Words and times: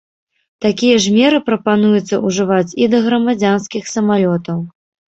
Такія 0.65 0.95
ж 1.03 1.13
меры 1.17 1.41
прапануецца 1.51 2.21
ўжываць 2.27 2.75
і 2.83 2.91
да 2.97 3.05
грамадзянскіх 3.07 3.83
самалётаў. 3.97 4.69